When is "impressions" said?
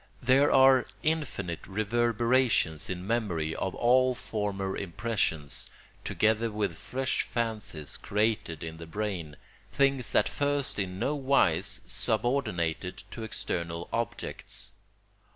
4.75-5.69